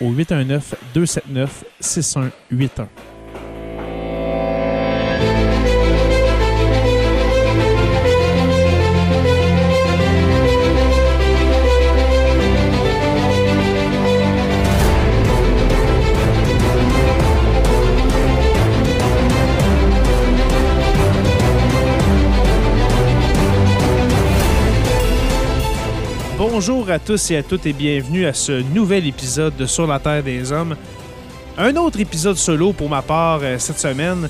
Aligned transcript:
au 0.00 0.10
819 0.12 0.74
Bonjour 26.60 26.90
à 26.90 26.98
tous 26.98 27.30
et 27.30 27.38
à 27.38 27.42
toutes 27.42 27.64
et 27.64 27.72
bienvenue 27.72 28.26
à 28.26 28.34
ce 28.34 28.60
nouvel 28.74 29.06
épisode 29.06 29.56
de 29.56 29.64
Sur 29.64 29.86
la 29.86 29.98
Terre 29.98 30.22
des 30.22 30.52
Hommes. 30.52 30.76
Un 31.56 31.74
autre 31.76 31.98
épisode 31.98 32.36
solo 32.36 32.74
pour 32.74 32.90
ma 32.90 33.00
part 33.00 33.40
euh, 33.42 33.56
cette 33.58 33.78
semaine. 33.78 34.28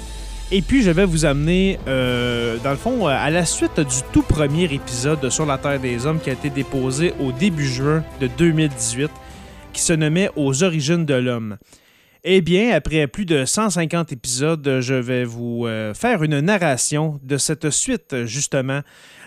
Et 0.53 0.63
puis 0.63 0.85
je 0.85 0.93
vais 0.93 1.07
vous 1.07 1.25
amener, 1.25 1.81
euh, 1.89 2.57
dans 2.63 2.71
le 2.71 2.77
fond, 2.77 3.09
euh, 3.09 3.11
à 3.11 3.31
la 3.31 3.45
suite 3.45 3.81
du 3.81 3.97
tout 4.13 4.23
premier 4.23 4.73
épisode 4.73 5.19
de 5.19 5.29
Sur 5.29 5.45
la 5.45 5.59
Terre 5.59 5.81
des 5.81 6.07
Hommes 6.07 6.21
qui 6.21 6.31
a 6.31 6.35
été 6.35 6.51
déposé 6.51 7.15
au 7.19 7.33
début 7.33 7.67
juin 7.67 8.05
de 8.21 8.29
2018, 8.29 9.11
qui 9.73 9.83
se 9.83 9.93
nommait 9.93 10.31
Aux 10.37 10.63
origines 10.63 11.05
de 11.05 11.15
l'homme. 11.15 11.57
Eh 12.23 12.43
bien, 12.43 12.75
après 12.75 13.07
plus 13.07 13.25
de 13.25 13.45
150 13.45 14.13
épisodes, 14.13 14.81
je 14.81 14.95
vais 14.95 15.25
vous 15.25 15.67
faire 15.95 16.23
une 16.23 16.41
narration 16.41 17.19
de 17.23 17.39
cette 17.39 17.71
suite, 17.71 18.27
justement, 18.27 18.83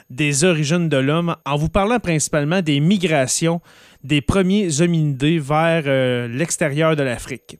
des 0.09 0.43
origines 0.43 0.89
de 0.89 0.97
l'homme 0.97 1.35
en 1.45 1.55
vous 1.55 1.69
parlant 1.69 1.99
principalement 1.99 2.61
des 2.61 2.79
migrations 2.79 3.61
des 4.03 4.21
premiers 4.21 4.81
hominidés 4.81 5.39
vers 5.39 5.83
euh, 5.85 6.27
l'extérieur 6.27 6.95
de 6.95 7.03
l'Afrique. 7.03 7.57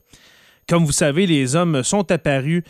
Comme 0.67 0.85
vous 0.85 0.91
savez, 0.91 1.25
les 1.25 1.55
hommes 1.55 1.83
sont 1.83 2.11
apparus 2.11 2.63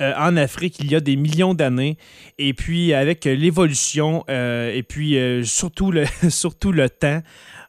euh, 0.00 0.12
en 0.16 0.36
Afrique 0.36 0.78
il 0.80 0.90
y 0.90 0.94
a 0.94 1.00
des 1.00 1.16
millions 1.16 1.54
d'années. 1.54 1.96
Et 2.38 2.54
puis, 2.54 2.92
avec 2.92 3.24
l'évolution 3.24 4.24
euh, 4.30 4.72
et 4.72 4.82
puis 4.82 5.18
surtout, 5.44 5.92
surtout 6.28 6.72
le 6.72 6.88
temps, 6.88 7.22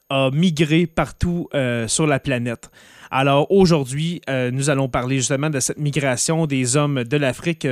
a 0.09 0.31
migré 0.31 0.87
partout 0.87 1.49
sur 1.87 2.07
la 2.07 2.19
planète. 2.19 2.71
Alors 3.11 3.51
aujourd'hui, 3.51 4.21
nous 4.27 4.69
allons 4.69 4.89
parler 4.89 5.17
justement 5.17 5.49
de 5.49 5.59
cette 5.59 5.77
migration 5.77 6.45
des 6.45 6.75
hommes 6.75 7.03
de 7.03 7.17
l'Afrique 7.17 7.67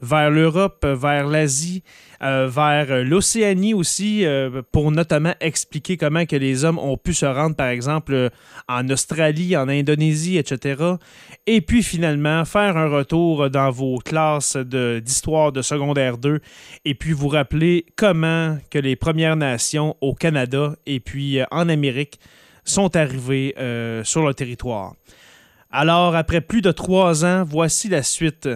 vers 0.00 0.30
l'Europe, 0.30 0.84
vers 0.84 1.26
l'Asie 1.26 1.82
euh, 2.22 2.46
vers 2.46 2.86
euh, 2.92 3.02
l'Océanie 3.02 3.74
aussi, 3.74 4.24
euh, 4.24 4.62
pour 4.70 4.92
notamment 4.92 5.34
expliquer 5.40 5.96
comment 5.96 6.24
que 6.24 6.36
les 6.36 6.64
hommes 6.64 6.78
ont 6.78 6.96
pu 6.96 7.14
se 7.14 7.26
rendre, 7.26 7.56
par 7.56 7.66
exemple, 7.66 8.30
en 8.68 8.88
Australie, 8.90 9.56
en 9.56 9.68
Indonésie, 9.68 10.38
etc. 10.38 10.84
Et 11.48 11.60
puis 11.60 11.82
finalement, 11.82 12.44
faire 12.44 12.76
un 12.76 12.88
retour 12.88 13.50
dans 13.50 13.70
vos 13.70 13.98
classes 13.98 14.56
d'histoire 14.56 15.50
de, 15.50 15.62
secondaire 15.62 16.16
2 16.16 16.38
et 16.84 16.94
puis 16.94 17.12
vous 17.12 17.28
rappeler 17.28 17.86
comment 17.96 18.56
que 18.70 18.78
les 18.78 18.94
Premières 18.94 19.36
Nations 19.36 19.96
au 20.00 20.14
Canada 20.14 20.76
et 20.86 21.00
puis 21.00 21.40
en 21.50 21.68
Amérique 21.68 22.20
sont 22.64 22.96
arrivées 22.96 23.54
sur 24.04 24.26
le 24.26 24.34
territoire. 24.34 24.94
Alors, 25.70 26.14
après 26.14 26.40
plus 26.40 26.60
de 26.62 26.70
trois 26.70 27.24
ans, 27.24 27.44
voici 27.44 27.88
la 27.88 28.02
suite 28.02 28.48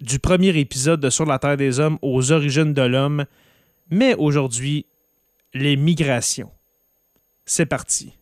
du 0.00 0.18
premier 0.18 0.58
épisode 0.58 1.00
de 1.00 1.10
Sur 1.10 1.26
la 1.26 1.38
Terre 1.38 1.56
des 1.56 1.78
Hommes 1.78 1.98
aux 2.02 2.32
origines 2.32 2.74
de 2.74 2.82
l'homme, 2.82 3.24
mais 3.90 4.14
aujourd'hui, 4.14 4.86
les 5.54 5.76
migrations. 5.76 6.50
C'est 7.44 7.66
parti. 7.66 8.14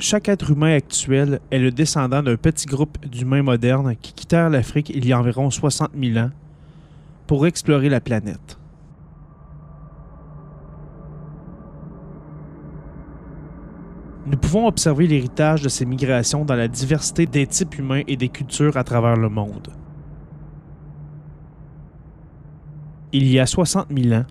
Chaque 0.00 0.28
être 0.28 0.52
humain 0.52 0.76
actuel 0.76 1.40
est 1.50 1.58
le 1.58 1.72
descendant 1.72 2.22
d'un 2.22 2.36
petit 2.36 2.66
groupe 2.66 3.04
d'humains 3.04 3.42
modernes 3.42 3.96
qui 4.00 4.12
quittèrent 4.12 4.48
l'Afrique 4.48 4.92
il 4.94 5.04
y 5.04 5.12
a 5.12 5.18
environ 5.18 5.50
60 5.50 5.90
000 6.00 6.24
ans 6.24 6.30
pour 7.26 7.48
explorer 7.48 7.88
la 7.88 8.00
planète. 8.00 8.60
Nous 14.26 14.36
pouvons 14.36 14.68
observer 14.68 15.08
l'héritage 15.08 15.62
de 15.62 15.68
ces 15.68 15.84
migrations 15.84 16.44
dans 16.44 16.54
la 16.54 16.68
diversité 16.68 17.26
des 17.26 17.48
types 17.48 17.76
humains 17.76 18.02
et 18.06 18.16
des 18.16 18.28
cultures 18.28 18.76
à 18.76 18.84
travers 18.84 19.16
le 19.16 19.28
monde. 19.28 19.72
Il 23.10 23.26
y 23.26 23.40
a 23.40 23.46
60 23.46 23.88
000 23.90 24.14
ans, 24.14 24.26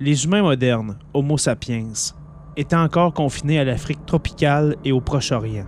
les 0.00 0.24
humains 0.24 0.42
modernes, 0.42 0.96
Homo 1.12 1.36
sapiens, 1.36 1.92
étaient 2.56 2.76
encore 2.76 3.12
confinés 3.12 3.58
à 3.58 3.64
l'Afrique 3.64 4.04
tropicale 4.06 4.76
et 4.84 4.92
au 4.92 5.00
Proche-Orient. 5.00 5.66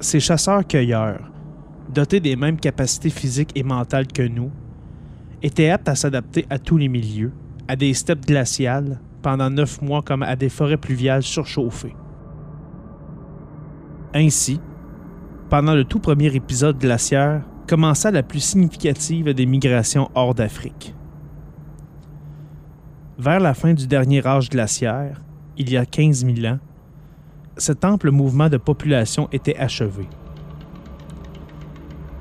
Ces 0.00 0.20
chasseurs-cueilleurs, 0.20 1.30
dotés 1.88 2.20
des 2.20 2.36
mêmes 2.36 2.58
capacités 2.58 3.10
physiques 3.10 3.52
et 3.54 3.62
mentales 3.62 4.08
que 4.08 4.22
nous, 4.22 4.50
étaient 5.42 5.70
aptes 5.70 5.88
à 5.88 5.94
s'adapter 5.94 6.46
à 6.50 6.58
tous 6.58 6.76
les 6.76 6.88
milieux, 6.88 7.32
à 7.68 7.76
des 7.76 7.94
steppes 7.94 8.26
glaciales, 8.26 9.00
pendant 9.22 9.50
neuf 9.50 9.80
mois 9.80 10.02
comme 10.02 10.22
à 10.22 10.36
des 10.36 10.48
forêts 10.48 10.76
pluviales 10.76 11.22
surchauffées. 11.22 11.96
Ainsi, 14.14 14.60
pendant 15.48 15.74
le 15.74 15.84
tout 15.84 15.98
premier 15.98 16.34
épisode 16.34 16.78
glaciaire, 16.78 17.42
commença 17.66 18.10
la 18.10 18.22
plus 18.22 18.40
significative 18.40 19.32
des 19.32 19.46
migrations 19.46 20.10
hors 20.14 20.34
d'Afrique. 20.34 20.94
Vers 23.16 23.38
la 23.38 23.54
fin 23.54 23.74
du 23.74 23.86
dernier 23.86 24.26
âge 24.26 24.50
glaciaire, 24.50 25.22
il 25.56 25.70
y 25.70 25.76
a 25.76 25.86
15 25.86 26.26
000 26.26 26.52
ans, 26.52 26.58
cet 27.56 27.84
ample 27.84 28.10
mouvement 28.10 28.48
de 28.48 28.56
population 28.56 29.28
était 29.30 29.56
achevé. 29.56 30.08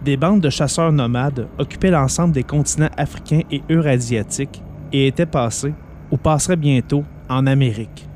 Des 0.05 0.17
bandes 0.17 0.41
de 0.41 0.51
chasseurs 0.51 0.91
nomades 0.91 1.47
occupaient 1.57 1.89
l'ensemble 1.89 2.33
des 2.33 2.43
continents 2.43 2.91
africains 2.95 3.41
et 3.49 3.63
eurasiatiques 3.71 4.61
et 4.91 5.07
étaient 5.07 5.25
passés, 5.25 5.73
ou 6.11 6.17
passerait 6.17 6.57
bientôt 6.57 7.03
en 7.27 7.47
Amérique. 7.47 8.07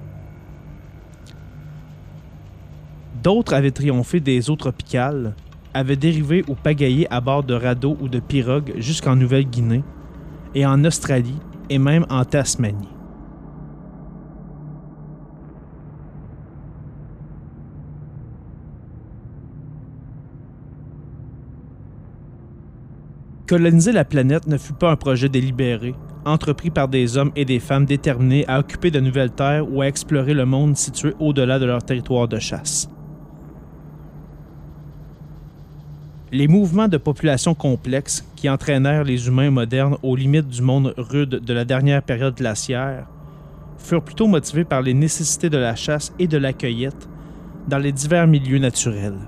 D'autres 3.23 3.55
avaient 3.55 3.71
triomphé 3.71 4.19
des 4.19 4.51
eaux 4.51 4.55
tropicales, 4.55 5.33
avaient 5.73 5.95
dérivé 5.95 6.45
ou 6.47 6.53
pagaillé 6.53 7.11
à 7.11 7.21
bord 7.21 7.43
de 7.43 7.55
radeaux 7.55 7.97
ou 7.99 8.07
de 8.07 8.19
pirogues 8.19 8.73
jusqu'en 8.77 9.15
Nouvelle-Guinée 9.15 9.83
et 10.53 10.63
en 10.63 10.85
Australie 10.85 11.39
et 11.69 11.79
même 11.79 12.05
en 12.09 12.23
Tasmanie. 12.25 12.89
Coloniser 23.47 23.93
la 23.93 24.03
planète 24.03 24.45
ne 24.47 24.57
fut 24.57 24.73
pas 24.73 24.91
un 24.91 24.97
projet 24.97 25.29
délibéré, 25.29 25.95
entrepris 26.25 26.69
par 26.69 26.89
des 26.89 27.17
hommes 27.17 27.31
et 27.37 27.45
des 27.45 27.61
femmes 27.61 27.85
déterminés 27.85 28.43
à 28.49 28.59
occuper 28.59 28.91
de 28.91 28.99
nouvelles 28.99 29.31
terres 29.31 29.71
ou 29.71 29.81
à 29.81 29.87
explorer 29.87 30.33
le 30.33 30.45
monde 30.45 30.75
situé 30.75 31.13
au-delà 31.19 31.57
de 31.57 31.65
leur 31.65 31.81
territoire 31.81 32.27
de 32.27 32.39
chasse. 32.39 32.89
Les 36.33 36.49
mouvements 36.49 36.89
de 36.89 36.97
population 36.97 37.53
complexes 37.53 38.25
qui 38.35 38.49
entraînèrent 38.49 39.05
les 39.05 39.27
humains 39.27 39.49
modernes 39.49 39.95
aux 40.03 40.17
limites 40.17 40.49
du 40.49 40.61
monde 40.61 40.93
rude 40.97 41.29
de 41.29 41.53
la 41.53 41.63
dernière 41.63 42.03
période 42.03 42.35
glaciaire 42.35 43.07
furent 43.77 44.03
plutôt 44.03 44.27
motivés 44.27 44.65
par 44.65 44.81
les 44.81 44.93
nécessités 44.93 45.49
de 45.49 45.57
la 45.57 45.75
chasse 45.75 46.13
et 46.19 46.27
de 46.27 46.37
la 46.37 46.51
cueillette 46.51 47.07
dans 47.69 47.77
les 47.77 47.93
divers 47.93 48.27
milieux 48.27 48.59
naturels. 48.59 49.19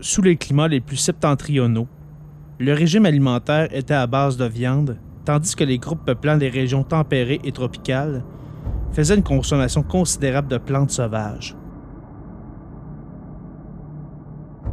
Sous 0.00 0.20
les 0.20 0.36
climats 0.36 0.68
les 0.68 0.80
plus 0.80 0.98
septentrionaux, 0.98 1.88
le 2.58 2.74
régime 2.74 3.06
alimentaire 3.06 3.74
était 3.74 3.94
à 3.94 4.06
base 4.06 4.36
de 4.36 4.44
viande, 4.44 4.98
tandis 5.24 5.56
que 5.56 5.64
les 5.64 5.78
groupes 5.78 6.04
peuplant 6.04 6.36
des 6.36 6.50
régions 6.50 6.84
tempérées 6.84 7.40
et 7.44 7.52
tropicales 7.52 8.22
faisaient 8.96 9.16
une 9.16 9.22
consommation 9.22 9.82
considérable 9.82 10.48
de 10.48 10.56
plantes 10.56 10.90
sauvages. 10.90 11.54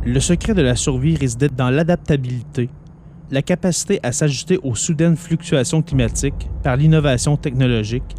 Le 0.06 0.20
secret 0.22 0.54
de 0.54 0.62
la 0.62 0.78
survie 0.78 1.18
résidait 1.18 1.50
dans 1.50 1.70
l'adaptabilité, 1.70 2.70
la 3.32 3.42
capacité 3.42 4.00
à 4.02 4.14
s'ajuster 4.14 4.58
aux 4.64 4.76
soudaines 4.76 5.18
fluctuations 5.18 5.82
climatiques 5.82 6.50
par 6.64 6.78
l'innovation 6.78 7.36
technologique, 7.36 8.16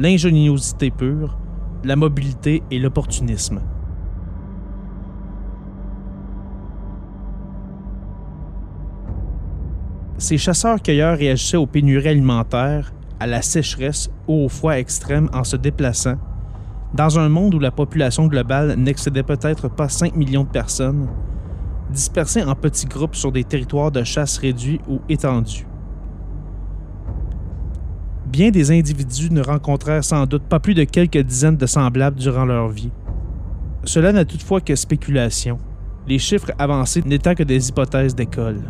l'ingéniosité 0.00 0.90
pure, 0.90 1.38
la 1.84 1.94
mobilité 1.94 2.64
et 2.72 2.80
l'opportunisme. 2.80 3.60
Ces 10.18 10.36
chasseurs-cueilleurs 10.36 11.16
réagissaient 11.16 11.56
aux 11.56 11.66
pénuries 11.66 12.08
alimentaires, 12.08 12.92
à 13.20 13.26
la 13.26 13.42
sécheresse 13.42 14.10
ou 14.26 14.44
au 14.44 14.48
froid 14.48 14.74
extrême 14.74 15.28
en 15.32 15.44
se 15.44 15.56
déplaçant, 15.56 16.16
dans 16.94 17.18
un 17.18 17.28
monde 17.28 17.54
où 17.54 17.58
la 17.58 17.70
population 17.70 18.26
globale 18.26 18.74
n'excédait 18.76 19.22
peut-être 19.22 19.68
pas 19.68 19.88
5 19.88 20.16
millions 20.16 20.44
de 20.44 20.48
personnes, 20.48 21.08
dispersées 21.90 22.42
en 22.42 22.54
petits 22.54 22.86
groupes 22.86 23.14
sur 23.14 23.32
des 23.32 23.44
territoires 23.44 23.90
de 23.90 24.02
chasse 24.04 24.38
réduits 24.38 24.80
ou 24.88 25.00
étendus. 25.08 25.66
Bien 28.26 28.50
des 28.50 28.70
individus 28.70 29.32
ne 29.32 29.40
rencontrèrent 29.40 30.04
sans 30.04 30.26
doute 30.26 30.42
pas 30.42 30.60
plus 30.60 30.74
de 30.74 30.84
quelques 30.84 31.18
dizaines 31.18 31.56
de 31.56 31.66
semblables 31.66 32.18
durant 32.18 32.44
leur 32.44 32.68
vie. 32.68 32.90
Cela 33.84 34.12
n'a 34.12 34.24
toutefois 34.24 34.60
que 34.60 34.76
spéculation, 34.76 35.58
les 36.06 36.18
chiffres 36.18 36.52
avancés 36.58 37.02
n'étant 37.04 37.34
que 37.34 37.42
des 37.42 37.68
hypothèses 37.68 38.14
d'école. 38.14 38.62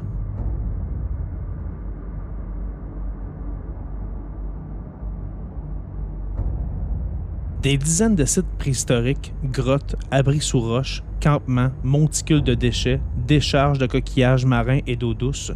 Des 7.63 7.77
dizaines 7.77 8.15
de 8.15 8.25
sites 8.25 8.47
préhistoriques, 8.59 9.35
grottes, 9.45 9.97
abris 10.13 10.41
sous 10.41 10.61
roches, 10.61 11.03
campements, 11.21 11.71
monticules 11.83 12.45
de 12.45 12.55
déchets, 12.55 13.01
décharges 13.27 13.79
de 13.79 13.87
coquillages 13.87 14.47
marins 14.47 14.79
et 14.87 14.95
d'eau 14.95 15.15
douce 15.15 15.53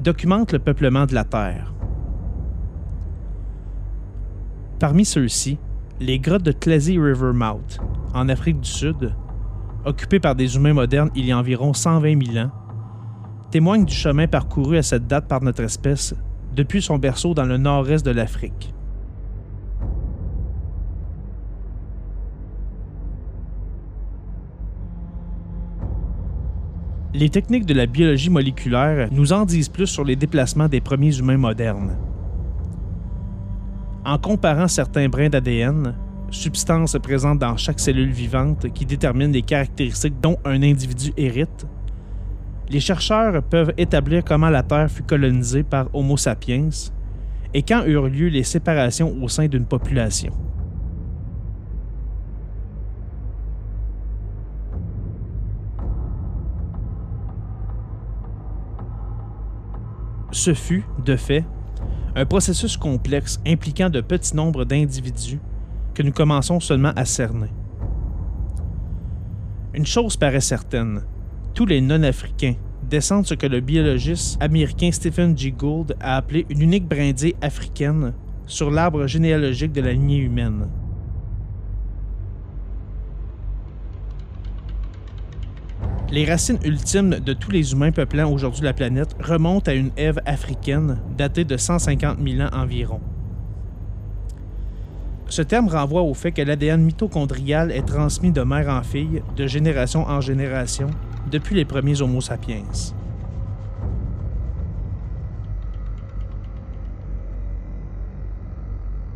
documentent 0.00 0.52
le 0.52 0.58
peuplement 0.58 1.06
de 1.06 1.14
la 1.14 1.24
Terre. 1.24 1.72
Parmi 4.78 5.04
ceux-ci, 5.04 5.58
les 6.00 6.18
grottes 6.18 6.42
de 6.42 6.52
Clazy 6.52 6.98
River 6.98 7.32
Mouth, 7.32 7.78
en 8.14 8.28
Afrique 8.28 8.60
du 8.60 8.68
Sud, 8.68 9.14
occupées 9.84 10.20
par 10.20 10.34
des 10.34 10.56
humains 10.56 10.72
modernes 10.72 11.10
il 11.14 11.26
y 11.26 11.32
a 11.32 11.38
environ 11.38 11.72
120 11.72 12.32
000 12.32 12.46
ans, 12.46 12.50
témoignent 13.50 13.84
du 13.84 13.94
chemin 13.94 14.26
parcouru 14.26 14.76
à 14.76 14.82
cette 14.82 15.06
date 15.06 15.28
par 15.28 15.42
notre 15.42 15.62
espèce 15.62 16.14
depuis 16.54 16.82
son 16.82 16.98
berceau 16.98 17.34
dans 17.34 17.44
le 17.44 17.58
nord-est 17.58 18.04
de 18.04 18.10
l'Afrique. 18.10 18.71
Les 27.14 27.28
techniques 27.28 27.66
de 27.66 27.74
la 27.74 27.84
biologie 27.84 28.30
moléculaire 28.30 29.08
nous 29.12 29.34
en 29.34 29.44
disent 29.44 29.68
plus 29.68 29.86
sur 29.86 30.02
les 30.02 30.16
déplacements 30.16 30.68
des 30.68 30.80
premiers 30.80 31.14
humains 31.18 31.36
modernes. 31.36 31.98
En 34.06 34.16
comparant 34.16 34.66
certains 34.66 35.10
brins 35.10 35.28
d'ADN, 35.28 35.94
substances 36.30 36.96
présentes 37.02 37.38
dans 37.38 37.58
chaque 37.58 37.80
cellule 37.80 38.12
vivante 38.12 38.72
qui 38.72 38.86
déterminent 38.86 39.32
les 39.32 39.42
caractéristiques 39.42 40.20
dont 40.22 40.38
un 40.46 40.62
individu 40.62 41.12
hérite, 41.18 41.66
les 42.70 42.80
chercheurs 42.80 43.42
peuvent 43.42 43.74
établir 43.76 44.24
comment 44.24 44.48
la 44.48 44.62
Terre 44.62 44.90
fut 44.90 45.02
colonisée 45.02 45.64
par 45.64 45.94
Homo 45.94 46.16
sapiens 46.16 46.70
et 47.52 47.62
quand 47.62 47.84
eurent 47.84 48.08
lieu 48.08 48.28
les 48.28 48.44
séparations 48.44 49.14
au 49.22 49.28
sein 49.28 49.48
d'une 49.48 49.66
population. 49.66 50.32
Ce 60.32 60.54
fut, 60.54 60.84
de 61.04 61.14
fait, 61.14 61.44
un 62.16 62.24
processus 62.24 62.78
complexe 62.78 63.38
impliquant 63.46 63.90
de 63.90 64.00
petits 64.00 64.34
nombres 64.34 64.64
d'individus 64.64 65.40
que 65.94 66.02
nous 66.02 66.12
commençons 66.12 66.58
seulement 66.58 66.92
à 66.96 67.04
cerner. 67.04 67.50
Une 69.74 69.84
chose 69.84 70.16
paraît 70.16 70.40
certaine, 70.40 71.02
tous 71.54 71.66
les 71.66 71.82
non-africains 71.82 72.54
descendent 72.88 73.26
ce 73.26 73.34
que 73.34 73.46
le 73.46 73.60
biologiste 73.60 74.42
américain 74.42 74.90
Stephen 74.90 75.36
G. 75.36 75.50
Gould 75.50 75.94
a 76.00 76.16
appelé 76.16 76.46
une 76.48 76.62
unique 76.62 76.88
brindille 76.88 77.36
africaine 77.42 78.14
sur 78.46 78.70
l'arbre 78.70 79.06
généalogique 79.06 79.72
de 79.72 79.82
la 79.82 79.92
lignée 79.92 80.18
humaine. 80.18 80.66
Les 86.12 86.26
racines 86.26 86.58
ultimes 86.62 87.20
de 87.20 87.32
tous 87.32 87.50
les 87.50 87.72
humains 87.72 87.90
peuplant 87.90 88.30
aujourd'hui 88.30 88.64
la 88.64 88.74
planète 88.74 89.16
remontent 89.18 89.70
à 89.70 89.74
une 89.74 89.92
Ève 89.96 90.20
africaine 90.26 90.98
datée 91.16 91.46
de 91.46 91.56
150 91.56 92.18
000 92.22 92.42
ans 92.42 92.50
environ. 92.52 93.00
Ce 95.30 95.40
terme 95.40 95.68
renvoie 95.68 96.02
au 96.02 96.12
fait 96.12 96.32
que 96.32 96.42
l'ADN 96.42 96.82
mitochondrial 96.82 97.72
est 97.72 97.86
transmis 97.86 98.30
de 98.30 98.42
mère 98.42 98.68
en 98.68 98.82
fille, 98.82 99.22
de 99.36 99.46
génération 99.46 100.06
en 100.06 100.20
génération, 100.20 100.90
depuis 101.30 101.56
les 101.56 101.64
premiers 101.64 102.02
Homo 102.02 102.20
sapiens. 102.20 102.64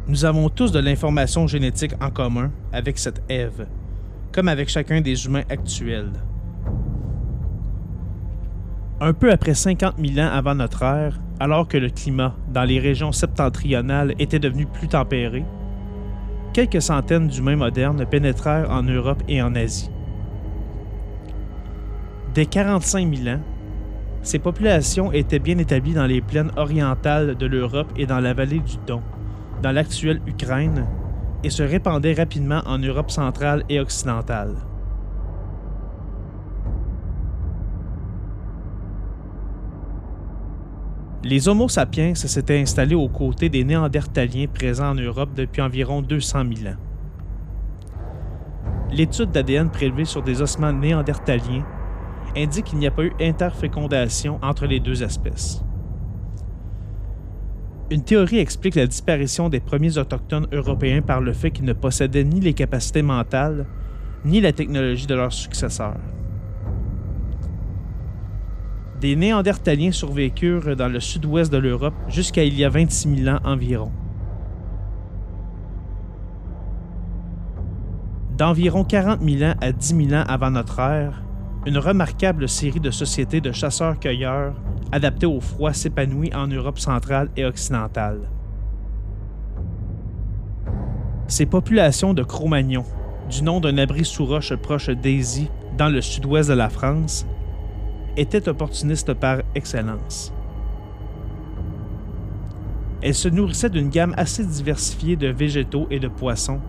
Nous 0.09 0.25
avons 0.25 0.49
tous 0.49 0.73
de 0.73 0.79
l'information 0.79 1.47
génétique 1.47 1.93
en 2.01 2.09
commun 2.09 2.51
avec 2.73 2.97
cette 2.99 3.21
Ève, 3.29 3.67
comme 4.33 4.49
avec 4.49 4.71
chacun 4.71 5.03
des 5.03 5.27
humains 5.27 5.45
actuels. 5.51 6.13
Un 8.99 9.13
peu 9.13 9.31
après 9.31 9.53
50 9.53 9.97
000 9.99 10.27
ans 10.27 10.33
avant 10.33 10.55
notre 10.55 10.83
ère, 10.83 11.21
alors 11.39 11.69
que 11.69 11.77
le 11.77 11.91
climat 11.91 12.35
dans 12.49 12.65
les 12.65 12.79
régions 12.79 13.13
septentrionales 13.13 14.15
était 14.19 14.39
devenu 14.39 14.65
plus 14.65 14.89
tempéré, 14.89 15.45
quelques 16.55 16.81
centaines 16.81 17.29
d'humains 17.29 17.57
modernes 17.57 18.07
pénétrèrent 18.07 18.71
en 18.71 18.83
Europe 18.83 19.23
et 19.29 19.43
en 19.43 19.55
Asie. 19.55 19.91
Dès 22.33 22.47
45 22.47 23.15
000 23.17 23.37
ans, 23.37 23.43
ces 24.23 24.39
populations 24.39 25.13
étaient 25.13 25.41
bien 25.41 25.59
établies 25.59 25.93
dans 25.93 26.07
les 26.07 26.23
plaines 26.23 26.53
orientales 26.57 27.37
de 27.37 27.47
l'Europe 27.47 27.93
et 27.99 28.07
dans 28.07 28.21
la 28.21 28.33
vallée 28.33 28.61
du 28.61 28.77
Don, 28.87 29.03
dans 29.63 29.73
l'actuelle 29.73 30.23
Ukraine, 30.27 30.87
et 31.45 31.51
se 31.51 31.63
répandaient 31.63 32.15
rapidement 32.15 32.63
en 32.65 32.79
Europe 32.79 33.11
centrale 33.11 33.63
et 33.69 33.79
occidentale. 33.79 34.55
Les 41.29 41.49
Homo 41.49 41.69
sapiens 41.69 42.15
s'étaient 42.15 42.61
installés 42.61 42.95
aux 42.95 43.09
côtés 43.09 43.49
des 43.49 43.65
Néandertaliens 43.65 44.47
présents 44.47 44.91
en 44.91 44.95
Europe 44.95 45.31
depuis 45.35 45.61
environ 45.61 46.01
200 46.01 46.45
000 46.55 46.69
ans. 46.73 46.79
L'étude 48.93 49.33
d'ADN 49.33 49.69
prélevée 49.69 50.05
sur 50.05 50.23
des 50.23 50.41
ossements 50.41 50.73
néandertaliens 50.73 51.67
indique 52.37 52.67
qu'il 52.67 52.79
n'y 52.79 52.87
a 52.87 52.93
pas 52.93 53.03
eu 53.03 53.13
interfécondation 53.21 54.39
entre 54.41 54.67
les 54.67 54.79
deux 54.79 55.03
espèces. 55.03 55.65
Une 57.91 58.05
théorie 58.05 58.39
explique 58.39 58.77
la 58.77 58.87
disparition 58.87 59.49
des 59.49 59.59
premiers 59.59 59.99
autochtones 59.99 60.47
européens 60.53 61.03
par 61.03 61.21
le 61.21 61.33
fait 61.33 61.51
qu'ils 61.51 61.65
ne 61.65 61.73
possédaient 61.73 62.23
ni 62.23 62.39
les 62.39 62.55
capacités 62.55 63.03
mentales 63.03 63.67
ni 64.25 64.41
la 64.41 64.53
technologie 64.53 65.09
de 65.09 65.17
leurs 65.17 65.33
successeurs. 65.33 65.99
Des 69.01 69.17
Néandertaliens 69.17 69.93
survécurent 69.93 70.77
dans 70.77 70.89
le 70.89 71.01
sud-ouest 71.01 71.53
de 71.53 71.59
l'Europe 71.59 71.95
jusqu'à 72.09 72.45
il 72.45 72.59
y 72.59 72.65
a 72.65 72.69
26 72.69 73.25
000 73.25 73.37
ans 73.37 73.41
environ. 73.45 73.91
D'environ 78.37 78.85
40 78.85 79.21
000 79.23 79.51
ans 79.51 79.55
à 79.61 79.73
10 79.73 80.09
000 80.09 80.21
ans 80.21 80.25
avant 80.27 80.51
notre 80.51 80.79
ère, 80.81 81.23
une 81.67 81.79
remarquable 81.79 82.49
série 82.49 82.81
de 82.81 82.91
sociétés 82.91 83.41
de 83.41 83.53
chasseurs-cueilleurs 83.53 84.55
adaptées 84.93 85.27
au 85.27 85.41
froid 85.41 85.73
s'épanouit 85.73 86.35
en 86.35 86.47
Europe 86.47 86.79
centrale 86.79 87.31
et 87.37 87.45
occidentale. 87.45 88.31
Ces 91.29 91.47
populations 91.47 92.15
de 92.15 92.23
Cro-Magnons, 92.23 92.85
du 93.31 93.43
nom 93.43 93.61
d'un 93.61 93.79
abri 93.79 94.05
sous 94.05 94.25
roche 94.25 94.55
proche 94.55 94.91
d'Aisy, 94.91 95.51
dans 95.77 95.89
le 95.89 96.01
sud-ouest 96.01 96.49
de 96.49 96.55
la 96.55 96.69
France, 96.69 97.27
étaient 98.17 98.49
opportunistes 98.49 99.15
par 99.15 99.39
excellence. 99.55 100.33
Elles 103.03 103.15
se 103.15 103.29
nourrissaient 103.29 103.71
d'une 103.71 103.91
gamme 103.91 104.15
assez 104.17 104.45
diversifiée 104.45 105.17
de 105.17 105.29
végétaux 105.29 105.87
et 105.91 106.01
de 106.01 106.09
poissons, 106.09 106.61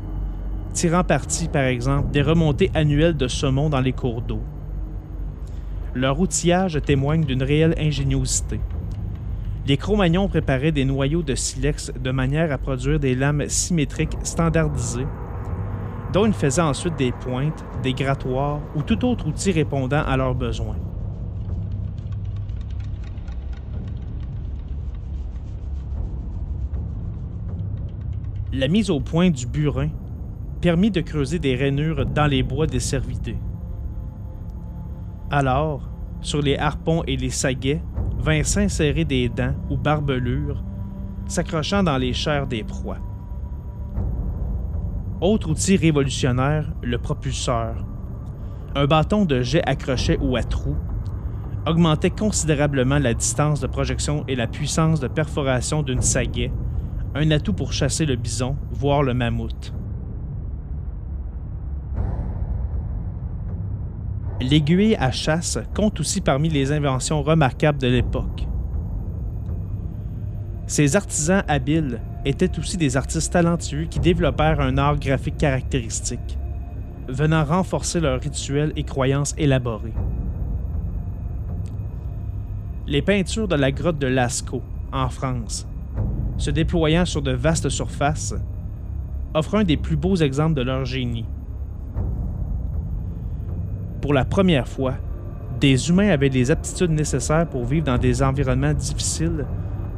tirant 0.73 1.03
parti, 1.03 1.47
par 1.47 1.63
exemple, 1.63 2.11
des 2.11 2.21
remontées 2.21 2.69
annuelles 2.75 3.17
de 3.17 3.27
saumon 3.27 3.69
dans 3.69 3.81
les 3.81 3.93
cours 3.93 4.21
d'eau. 4.21 4.41
Leur 5.95 6.19
outillage 6.19 6.79
témoigne 6.85 7.23
d'une 7.23 7.41
réelle 7.41 7.73
ingéniosité. 7.79 8.59
Les 9.65 9.77
Cro-Magnons 9.77 10.27
préparaient 10.27 10.71
des 10.71 10.85
noyaux 10.85 11.23
de 11.23 11.35
silex 11.35 11.91
de 11.99 12.11
manière 12.11 12.51
à 12.51 12.57
produire 12.57 12.99
des 12.99 13.15
lames 13.15 13.49
symétriques 13.49 14.17
standardisées, 14.23 15.07
dont 16.13 16.25
ils 16.25 16.33
faisaient 16.33 16.61
ensuite 16.61 16.95
des 16.97 17.11
pointes, 17.11 17.65
des 17.83 17.93
grattoirs 17.93 18.61
ou 18.75 18.81
tout 18.81 19.03
autre 19.05 19.27
outil 19.27 19.51
répondant 19.51 20.03
à 20.05 20.15
leurs 20.15 20.35
besoins. 20.35 20.77
La 28.57 28.67
mise 28.67 28.89
au 28.89 28.99
point 28.99 29.29
du 29.29 29.45
burin 29.45 29.89
permit 30.61 30.89
de 30.89 31.01
creuser 31.01 31.37
des 31.37 31.55
rainures 31.55 32.07
dans 32.07 32.25
les 32.25 32.41
bois 32.41 32.65
des 32.65 32.79
cervidés. 32.79 33.37
Alors, 35.29 35.91
sur 36.21 36.41
les 36.41 36.57
harpons 36.57 37.03
et 37.05 37.17
les 37.17 37.29
saguets, 37.29 37.83
vinrent 38.17 38.47
s'insérer 38.47 39.05
des 39.05 39.29
dents 39.29 39.53
ou 39.69 39.77
barbelures, 39.77 40.63
s'accrochant 41.27 41.83
dans 41.83 41.99
les 41.99 42.13
chairs 42.13 42.47
des 42.47 42.63
proies. 42.63 42.97
Autre 45.21 45.51
outil 45.51 45.77
révolutionnaire, 45.77 46.73
le 46.81 46.97
propulseur. 46.97 47.85
Un 48.73 48.87
bâton 48.87 49.25
de 49.25 49.43
jet 49.43 49.61
accroché 49.69 50.17
ou 50.19 50.35
à 50.35 50.41
trous 50.41 50.77
augmentait 51.67 52.09
considérablement 52.09 52.97
la 52.97 53.13
distance 53.13 53.59
de 53.59 53.67
projection 53.67 54.23
et 54.27 54.35
la 54.35 54.47
puissance 54.47 54.99
de 54.99 55.07
perforation 55.07 55.83
d'une 55.83 56.01
saguet, 56.01 56.51
un 57.17 57.31
atout 57.31 57.53
pour 57.53 57.73
chasser 57.73 58.05
le 58.05 58.15
bison, 58.15 58.55
voire 58.71 59.03
le 59.03 59.13
mammouth. 59.13 59.73
L'aiguille 64.39 64.95
à 64.95 65.11
chasse 65.11 65.57
compte 65.75 65.99
aussi 65.99 66.21
parmi 66.21 66.47
les 66.47 66.71
inventions 66.71 67.23
remarquables 67.23 67.79
de 67.79 67.87
l'époque. 67.87 68.47
Ces 70.67 70.95
artisans 70.95 71.43
habiles 71.47 71.99
étaient 72.23 72.59
aussi 72.59 72.77
des 72.77 72.97
artistes 72.97 73.33
talentueux 73.33 73.85
qui 73.85 73.99
développèrent 73.99 74.59
un 74.59 74.77
art 74.77 74.99
graphique 74.99 75.37
caractéristique, 75.37 76.37
venant 77.07 77.43
renforcer 77.43 77.99
leurs 77.99 78.21
rituels 78.21 78.73
et 78.75 78.83
croyances 78.83 79.33
élaborés. 79.37 79.93
Les 82.85 83.01
peintures 83.01 83.47
de 83.47 83.55
la 83.55 83.71
grotte 83.71 83.97
de 83.97 84.07
Lascaux, 84.07 84.63
en 84.91 85.09
France, 85.09 85.67
se 86.37 86.51
déployant 86.51 87.05
sur 87.05 87.21
de 87.21 87.31
vastes 87.31 87.69
surfaces, 87.69 88.35
offrent 89.33 89.55
un 89.55 89.63
des 89.63 89.77
plus 89.77 89.97
beaux 89.97 90.15
exemples 90.15 90.55
de 90.55 90.61
leur 90.61 90.85
génie 90.85 91.25
pour 94.07 94.13
la 94.13 94.23
première 94.23 94.69
fois, 94.69 94.93
des 95.59 95.89
humains 95.89 96.07
avaient 96.07 96.29
les 96.29 96.49
aptitudes 96.49 96.91
nécessaires 96.91 97.45
pour 97.45 97.65
vivre 97.65 97.85
dans 97.85 97.97
des 97.97 98.23
environnements 98.23 98.73
difficiles, 98.73 99.45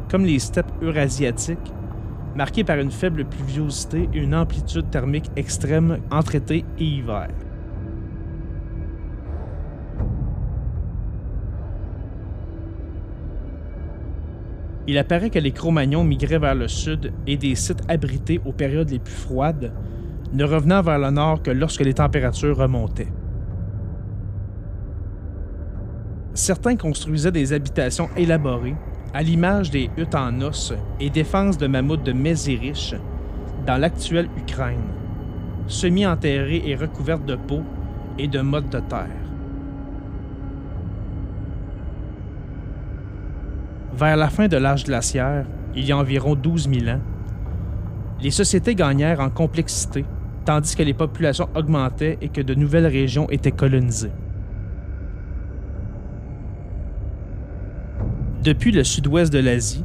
comme 0.10 0.26
les 0.26 0.40
steppes 0.40 0.72
eurasiatiques, 0.82 1.74
marquées 2.36 2.64
par 2.64 2.80
une 2.80 2.90
faible 2.90 3.26
pluviosité 3.26 4.10
et 4.12 4.18
une 4.18 4.34
amplitude 4.34 4.90
thermique 4.90 5.30
extrême 5.36 6.00
entre 6.10 6.34
été 6.34 6.66
et 6.80 6.84
hiver. 6.84 7.28
Il 14.88 14.98
apparaît 14.98 15.30
que 15.30 15.40
les 15.40 15.52
Cro-Magnons 15.52 16.04
migraient 16.04 16.40
vers 16.40 16.56
le 16.56 16.68
sud 16.68 17.12
et 17.28 17.38
des 17.38 17.56
sites 17.56 17.84
abrités 17.88 18.42
aux 18.46 18.54
périodes 18.54 18.90
les 18.90 19.00
plus 19.00 19.14
froides, 19.14 19.72
ne 20.34 20.44
revenant 20.44 20.82
vers 20.82 21.00
le 21.00 21.12
nord 21.12 21.44
que 21.44 21.52
lorsque 21.52 21.82
les 21.82 21.94
températures 21.94 22.58
remontaient. 22.58 23.12
certains 26.40 26.78
construisaient 26.78 27.32
des 27.32 27.54
habitations 27.54 28.10
élaborées, 28.16 28.76
à 29.14 29.22
l'image 29.22 29.72
des 29.72 29.90
huttes 29.98 30.16
en 30.16 30.42
os 30.42 30.74
et 31.00 31.10
défenses 31.10 31.58
de 31.58 31.68
mammouths 31.68 32.04
de 32.04 32.14
Mézérich, 32.14 32.96
dans 33.66 33.78
l'actuelle 33.78 34.30
Ukraine, 34.38 34.88
semi-enterrées 35.68 36.64
et 36.66 36.76
recouvertes 36.76 37.26
de 37.26 37.36
peau 37.36 37.62
et 38.18 38.28
de 38.28 38.40
mottes 38.40 38.72
de 38.72 38.80
terre. 38.80 39.29
Vers 44.00 44.16
la 44.16 44.30
fin 44.30 44.48
de 44.48 44.56
l'âge 44.56 44.86
glaciaire, 44.86 45.46
il 45.76 45.86
y 45.86 45.92
a 45.92 45.98
environ 45.98 46.34
12 46.34 46.70
000 46.70 46.96
ans, 46.96 47.02
les 48.22 48.32
sociétés 48.32 48.74
gagnèrent 48.74 49.20
en 49.20 49.30
complexité, 49.30 50.06
tandis 50.46 50.74
que 50.74 50.84
les 50.84 50.94
populations 50.94 51.50
augmentaient 51.54 52.18
et 52.22 52.30
que 52.30 52.40
de 52.40 52.54
nouvelles 52.54 52.88
régions 52.88 53.30
étaient 53.30 53.52
colonisées. 53.52 54.14
Depuis 58.42 58.72
le 58.72 58.86
sud-ouest 58.86 59.34
de 59.34 59.40
l'Asie, 59.40 59.84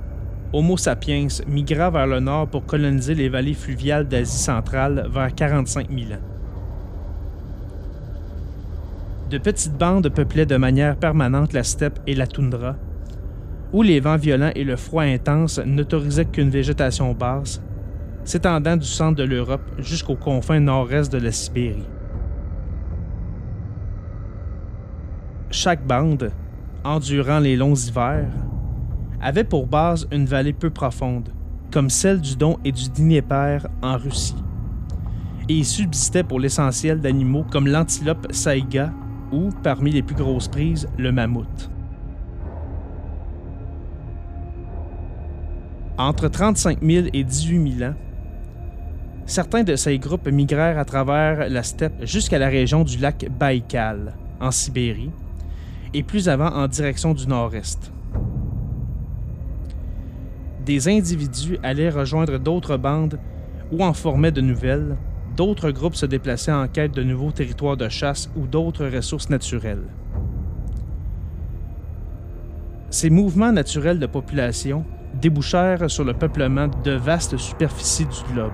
Homo 0.52 0.76
sapiens 0.76 1.26
migra 1.48 1.90
vers 1.90 2.06
le 2.06 2.20
nord 2.20 2.46
pour 2.46 2.66
coloniser 2.66 3.16
les 3.16 3.28
vallées 3.28 3.54
fluviales 3.54 4.06
d'Asie 4.06 4.38
centrale 4.38 5.08
vers 5.10 5.34
45 5.34 5.88
000 5.90 6.12
ans. 6.12 6.24
De 9.28 9.38
petites 9.38 9.76
bandes 9.76 10.08
peuplaient 10.08 10.46
de 10.46 10.56
manière 10.56 10.94
permanente 10.94 11.52
la 11.52 11.64
steppe 11.64 11.98
et 12.06 12.14
la 12.14 12.28
toundra, 12.28 12.76
où 13.74 13.82
les 13.82 13.98
vents 13.98 14.16
violents 14.16 14.52
et 14.54 14.62
le 14.62 14.76
froid 14.76 15.02
intense 15.02 15.58
n'autorisaient 15.58 16.26
qu'une 16.26 16.48
végétation 16.48 17.12
basse, 17.12 17.60
s'étendant 18.22 18.76
du 18.76 18.86
centre 18.86 19.16
de 19.16 19.24
l'Europe 19.24 19.68
jusqu'aux 19.78 20.14
confins 20.14 20.60
nord-est 20.60 21.12
de 21.12 21.18
la 21.18 21.32
Sibérie. 21.32 21.88
Chaque 25.50 25.84
bande, 25.84 26.30
endurant 26.84 27.40
les 27.40 27.56
longs 27.56 27.74
hivers, 27.74 28.30
avait 29.20 29.42
pour 29.42 29.66
base 29.66 30.06
une 30.12 30.26
vallée 30.26 30.52
peu 30.52 30.70
profonde, 30.70 31.30
comme 31.72 31.90
celle 31.90 32.20
du 32.20 32.36
Don 32.36 32.58
et 32.64 32.70
du 32.70 32.88
Dnieper 32.90 33.58
en 33.82 33.96
Russie. 33.96 34.36
Et 35.48 35.64
subsistait 35.64 36.22
pour 36.22 36.38
l'essentiel 36.38 37.00
d'animaux 37.00 37.44
comme 37.50 37.66
l'antilope 37.66 38.28
saïga 38.30 38.92
ou, 39.32 39.48
parmi 39.64 39.90
les 39.90 40.02
plus 40.02 40.14
grosses 40.14 40.48
prises, 40.48 40.88
le 40.96 41.10
mammouth. 41.10 41.73
Entre 45.96 46.26
35 46.26 46.78
000 46.82 47.06
et 47.12 47.22
18 47.22 47.78
000 47.78 47.90
ans, 47.90 47.94
certains 49.26 49.62
de 49.62 49.76
ces 49.76 49.96
groupes 50.00 50.28
migrèrent 50.28 50.78
à 50.78 50.84
travers 50.84 51.48
la 51.48 51.62
steppe 51.62 52.04
jusqu'à 52.04 52.40
la 52.40 52.48
région 52.48 52.82
du 52.82 52.98
lac 52.98 53.28
Baïkal, 53.38 54.14
en 54.40 54.50
Sibérie, 54.50 55.12
et 55.92 56.02
plus 56.02 56.28
avant 56.28 56.48
en 56.48 56.66
direction 56.66 57.14
du 57.14 57.28
nord-est. 57.28 57.92
Des 60.66 60.88
individus 60.88 61.58
allaient 61.62 61.90
rejoindre 61.90 62.38
d'autres 62.38 62.76
bandes 62.76 63.20
ou 63.70 63.84
en 63.84 63.92
formaient 63.92 64.32
de 64.32 64.40
nouvelles, 64.40 64.96
d'autres 65.36 65.70
groupes 65.70 65.94
se 65.94 66.06
déplaçaient 66.06 66.50
en 66.50 66.66
quête 66.66 66.92
de 66.92 67.04
nouveaux 67.04 67.30
territoires 67.30 67.76
de 67.76 67.88
chasse 67.88 68.28
ou 68.34 68.48
d'autres 68.48 68.86
ressources 68.88 69.30
naturelles. 69.30 69.84
Ces 72.90 73.10
mouvements 73.10 73.52
naturels 73.52 74.00
de 74.00 74.06
population 74.06 74.84
débouchèrent 75.20 75.90
sur 75.90 76.04
le 76.04 76.14
peuplement 76.14 76.68
de 76.84 76.92
vastes 76.92 77.36
superficies 77.36 78.06
du 78.06 78.32
globe. 78.32 78.52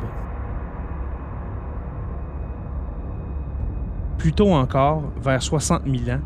Plus 4.18 4.32
tôt 4.32 4.52
encore, 4.52 5.02
vers 5.22 5.42
60 5.42 5.82
000 5.86 6.10
ans, 6.10 6.20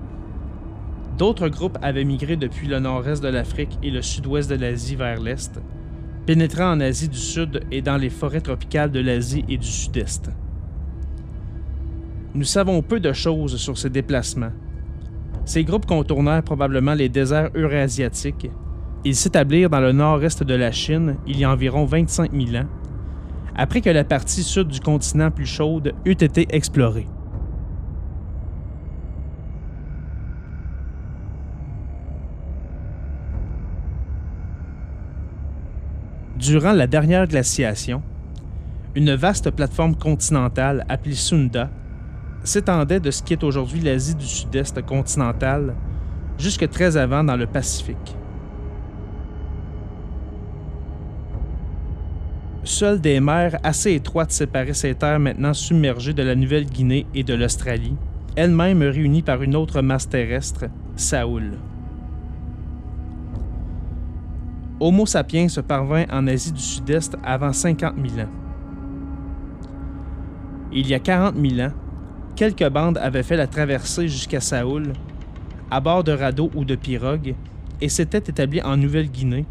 D'autres 1.19 1.49
groupes 1.49 1.79
avaient 1.81 2.05
migré 2.05 2.37
depuis 2.37 2.67
le 2.67 2.81
nord-est 2.81 3.23
de 3.23 3.29
l'Afrique 3.29 3.79
et 3.85 3.91
le 3.91 4.03
sud-ouest 4.03 4.50
de 4.50 4.57
l'Asie 4.57 4.97
vers 4.97 5.21
l'est, 5.21 5.61
pénétrant 6.26 6.73
en 6.73 6.81
Asie 6.81 7.09
du 7.09 7.19
Sud 7.19 7.61
et 7.71 7.83
dans 7.83 7.97
les 7.97 8.11
forêts 8.11 8.41
tropicales 8.41 8.91
de 8.91 8.99
l'Asie 8.99 9.45
et 9.49 9.57
du 9.57 9.67
Sud-Est. 9.67 10.31
Nous 12.35 12.45
savons 12.45 12.83
peu 12.83 12.99
de 12.99 13.12
choses 13.12 13.57
sur 13.59 13.79
ces 13.79 13.91
déplacements. 13.91 14.50
Ces 15.45 15.62
groupes 15.62 15.87
contournèrent 15.87 16.43
probablement 16.43 16.95
les 16.95 17.09
déserts 17.09 17.50
eurasiatiques. 17.55 18.50
Ils 19.06 19.14
s'établirent 19.14 19.68
dans 19.68 19.80
le 19.80 19.92
nord-est 19.92 20.42
de 20.42 20.54
la 20.54 20.73
Chine 20.73 21.16
il 21.26 21.38
y 21.38 21.44
a 21.44 21.50
environ 21.50 21.84
25 21.84 22.32
000 22.32 22.56
ans, 22.56 22.68
après 23.54 23.82
que 23.82 23.90
la 23.90 24.02
partie 24.02 24.42
sud 24.42 24.68
du 24.68 24.80
continent 24.80 25.30
plus 25.30 25.44
chaude 25.44 25.92
eût 26.06 26.12
été 26.12 26.46
explorée. 26.50 27.06
Durant 36.38 36.73
la 36.73 36.87
dernière 36.87 37.26
glaciation, 37.26 38.02
une 38.94 39.14
vaste 39.14 39.50
plateforme 39.50 39.96
continentale 39.96 40.84
appelée 40.88 41.14
Sunda 41.14 41.70
s'étendait 42.42 43.00
de 43.00 43.11
ce 43.11 43.23
qui 43.23 43.34
est 43.34 43.44
aujourd'hui 43.44 43.80
l'Asie 43.80 44.14
du 44.14 44.26
Sud-Est 44.26 44.82
continentale 44.82 45.75
jusque 46.38 46.68
très 46.68 46.96
avant 46.96 47.25
dans 47.25 47.37
le 47.37 47.46
Pacifique. 47.46 48.16
Seules 52.64 53.00
des 53.00 53.21
mers 53.21 53.59
assez 53.62 53.92
étroites 53.92 54.33
séparaient 54.33 54.73
ces 54.73 54.94
terres 54.94 55.21
maintenant 55.21 55.52
submergées 55.52 56.14
de 56.14 56.23
la 56.23 56.35
Nouvelle-Guinée 56.35 57.06
et 57.14 57.23
de 57.23 57.35
l'Australie, 57.35 57.94
elles-mêmes 58.37 58.83
réunies 58.83 59.23
par 59.23 59.42
une 59.42 59.54
autre 59.54 59.83
masse 59.83 60.09
terrestre, 60.09 60.64
Saoul. 60.97 61.59
Homo 64.80 65.04
sapiens 65.04 65.49
se 65.49 65.61
parvint 65.61 66.06
en 66.11 66.26
Asie 66.26 66.52
du 66.52 66.61
Sud-Est 66.61 67.16
avant 67.23 67.52
50 67.52 67.94
000 67.97 68.26
ans. 68.26 68.33
Il 70.73 70.88
y 70.88 70.94
a 70.94 70.99
40 70.99 71.37
000 71.37 71.68
ans, 71.68 71.73
quelques 72.35 72.68
bandes 72.71 72.99
avaient 72.99 73.23
fait 73.23 73.37
la 73.37 73.47
traversée 73.47 74.09
jusqu'à 74.09 74.40
Saoul, 74.40 74.94
à 75.71 75.80
bord 75.80 76.02
de 76.02 76.12
radeaux 76.12 76.50
ou 76.54 76.64
de 76.64 76.76
pirogues, 76.76 77.35
et 77.83 77.90
s'étaient 77.90 78.18
établies 78.18 78.62
en 78.62 78.78
Nouvelle-Guinée, 78.78 79.44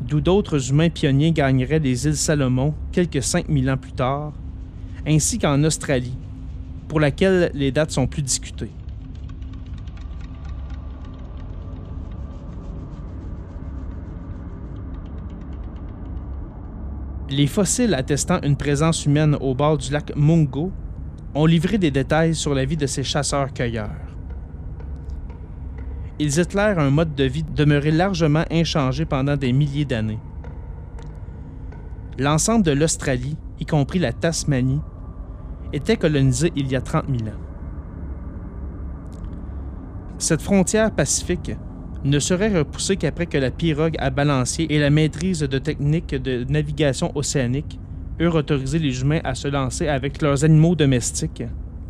d'où 0.00 0.20
d'autres 0.20 0.70
humains 0.70 0.90
pionniers 0.90 1.32
gagneraient 1.32 1.78
les 1.78 2.06
îles 2.06 2.16
Salomon 2.16 2.74
quelques 2.92 3.22
5000 3.22 3.70
ans 3.70 3.76
plus 3.76 3.92
tard, 3.92 4.32
ainsi 5.06 5.38
qu'en 5.38 5.62
Australie, 5.64 6.16
pour 6.88 7.00
laquelle 7.00 7.50
les 7.54 7.72
dates 7.72 7.90
sont 7.90 8.06
plus 8.06 8.22
discutées. 8.22 8.70
Les 17.30 17.46
fossiles 17.46 17.94
attestant 17.94 18.40
une 18.42 18.56
présence 18.56 19.06
humaine 19.06 19.36
au 19.40 19.54
bord 19.54 19.78
du 19.78 19.90
lac 19.90 20.14
Mungo 20.14 20.70
ont 21.34 21.46
livré 21.46 21.78
des 21.78 21.90
détails 21.90 22.34
sur 22.34 22.54
la 22.54 22.64
vie 22.64 22.76
de 22.76 22.86
ces 22.86 23.02
chasseurs-cueilleurs. 23.02 24.13
Ils 26.18 26.38
éclairent 26.38 26.78
un 26.78 26.90
mode 26.90 27.14
de 27.14 27.24
vie 27.24 27.42
demeuré 27.42 27.90
largement 27.90 28.44
inchangé 28.50 29.04
pendant 29.04 29.36
des 29.36 29.52
milliers 29.52 29.84
d'années. 29.84 30.20
L'ensemble 32.18 32.64
de 32.64 32.70
l'Australie, 32.70 33.36
y 33.58 33.66
compris 33.66 33.98
la 33.98 34.12
Tasmanie, 34.12 34.80
était 35.72 35.96
colonisé 35.96 36.52
il 36.54 36.68
y 36.68 36.76
a 36.76 36.80
30 36.80 37.06
000 37.08 37.28
ans. 37.28 37.40
Cette 40.18 40.42
frontière 40.42 40.92
pacifique 40.92 41.50
ne 42.04 42.18
serait 42.20 42.56
repoussée 42.56 42.96
qu'après 42.96 43.26
que 43.26 43.38
la 43.38 43.50
pirogue 43.50 43.96
à 43.98 44.10
balancier 44.10 44.72
et 44.72 44.78
la 44.78 44.90
maîtrise 44.90 45.40
de 45.40 45.58
techniques 45.58 46.14
de 46.14 46.44
navigation 46.44 47.10
océanique 47.16 47.80
eurent 48.20 48.36
autorisé 48.36 48.78
les 48.78 49.00
humains 49.00 49.20
à 49.24 49.34
se 49.34 49.48
lancer 49.48 49.88
avec 49.88 50.22
leurs 50.22 50.44
animaux 50.44 50.76
domestiques 50.76 51.42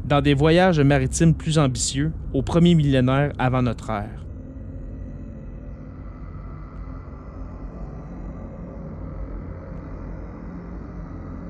dans 0.05 0.21
des 0.21 0.35
voyages 0.35 0.81
maritimes 0.81 1.35
plus 1.35 1.59
ambitieux 1.59 2.13
au 2.33 2.43
premier 2.43 2.75
millénaire 2.75 3.33
avant 3.39 3.63
notre 3.63 3.91
ère. 3.91 4.25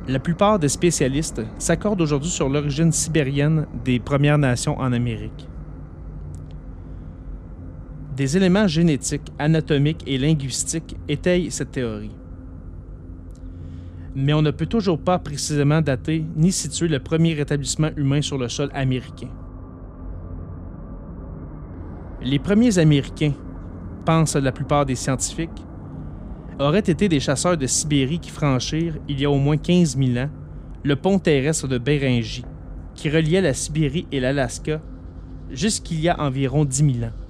La 0.06 0.18
plupart 0.18 0.58
des 0.58 0.68
spécialistes 0.68 1.42
s'accordent 1.58 2.02
aujourd'hui 2.02 2.30
sur 2.30 2.48
l'origine 2.48 2.92
sibérienne 2.92 3.66
des 3.84 3.98
Premières 3.98 4.38
Nations 4.38 4.78
en 4.78 4.92
Amérique. 4.92 5.48
Des 8.14 8.36
éléments 8.36 8.68
génétiques, 8.68 9.32
anatomiques 9.38 10.04
et 10.06 10.18
linguistiques 10.18 10.94
étayent 11.08 11.50
cette 11.50 11.72
théorie 11.72 12.14
mais 14.14 14.32
on 14.32 14.42
ne 14.42 14.50
peut 14.50 14.66
toujours 14.66 14.98
pas 14.98 15.18
précisément 15.18 15.80
dater 15.80 16.24
ni 16.36 16.52
situer 16.52 16.88
le 16.88 17.00
premier 17.00 17.38
établissement 17.38 17.90
humain 17.96 18.22
sur 18.22 18.38
le 18.38 18.48
sol 18.48 18.70
américain. 18.72 19.30
Les 22.22 22.38
premiers 22.38 22.78
Américains, 22.78 23.32
pensent 24.04 24.36
la 24.36 24.52
plupart 24.52 24.86
des 24.86 24.94
scientifiques, 24.94 25.64
auraient 26.58 26.78
été 26.78 27.08
des 27.08 27.20
chasseurs 27.20 27.56
de 27.56 27.66
Sibérie 27.66 28.20
qui 28.20 28.30
franchirent, 28.30 28.96
il 29.08 29.20
y 29.20 29.24
a 29.24 29.30
au 29.30 29.38
moins 29.38 29.56
15 29.56 29.96
000 29.96 30.18
ans, 30.18 30.30
le 30.84 30.96
pont 30.96 31.18
terrestre 31.18 31.66
de 31.66 31.78
Béringie, 31.78 32.44
qui 32.94 33.10
reliait 33.10 33.40
la 33.40 33.54
Sibérie 33.54 34.06
et 34.12 34.20
l'Alaska 34.20 34.80
jusqu'il 35.50 36.00
y 36.00 36.08
a 36.08 36.20
environ 36.20 36.64
10 36.64 36.76
000 36.76 37.06
ans. 37.06 37.23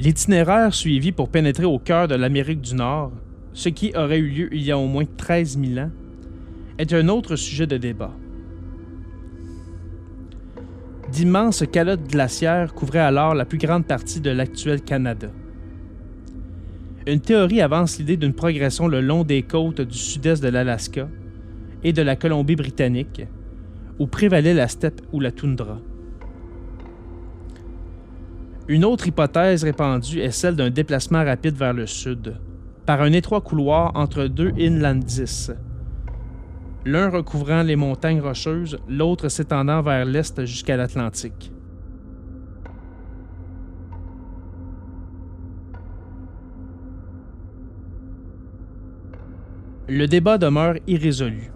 L'itinéraire 0.00 0.72
suivi 0.72 1.12
pour 1.12 1.28
pénétrer 1.28 1.66
au 1.66 1.78
cœur 1.78 2.08
de 2.08 2.14
l'Amérique 2.14 2.62
du 2.62 2.74
Nord, 2.74 3.12
ce 3.52 3.68
qui 3.68 3.92
aurait 3.94 4.16
eu 4.16 4.30
lieu 4.30 4.48
il 4.50 4.62
y 4.62 4.70
a 4.70 4.78
au 4.78 4.86
moins 4.86 5.04
13 5.04 5.58
000 5.62 5.78
ans, 5.78 5.90
est 6.78 6.94
un 6.94 7.06
autre 7.10 7.36
sujet 7.36 7.66
de 7.66 7.76
débat. 7.76 8.16
D'immenses 11.12 11.64
calottes 11.70 12.08
glaciaires 12.08 12.72
couvraient 12.72 13.00
alors 13.00 13.34
la 13.34 13.44
plus 13.44 13.58
grande 13.58 13.84
partie 13.84 14.22
de 14.22 14.30
l'actuel 14.30 14.80
Canada. 14.80 15.28
Une 17.06 17.20
théorie 17.20 17.60
avance 17.60 17.98
l'idée 17.98 18.16
d'une 18.16 18.32
progression 18.32 18.88
le 18.88 19.02
long 19.02 19.22
des 19.22 19.42
côtes 19.42 19.82
du 19.82 19.98
sud-est 19.98 20.42
de 20.42 20.48
l'Alaska 20.48 21.10
et 21.84 21.92
de 21.92 22.00
la 22.00 22.16
Colombie-Britannique, 22.16 23.26
où 23.98 24.06
prévalait 24.06 24.54
la 24.54 24.68
steppe 24.68 25.02
ou 25.12 25.20
la 25.20 25.30
toundra. 25.30 25.78
Une 28.70 28.84
autre 28.84 29.08
hypothèse 29.08 29.64
répandue 29.64 30.20
est 30.20 30.30
celle 30.30 30.54
d'un 30.54 30.70
déplacement 30.70 31.24
rapide 31.24 31.56
vers 31.56 31.72
le 31.72 31.88
sud, 31.88 32.36
par 32.86 33.02
un 33.02 33.12
étroit 33.12 33.40
couloir 33.40 33.90
entre 33.96 34.26
deux 34.26 34.52
inlandis, 34.60 35.50
l'un 36.86 37.10
recouvrant 37.10 37.64
les 37.64 37.74
montagnes 37.74 38.20
rocheuses, 38.20 38.78
l'autre 38.88 39.28
s'étendant 39.28 39.82
vers 39.82 40.04
l'est 40.04 40.44
jusqu'à 40.46 40.76
l'Atlantique. 40.76 41.52
Le 49.88 50.06
débat 50.06 50.38
demeure 50.38 50.76
irrésolu. 50.86 51.50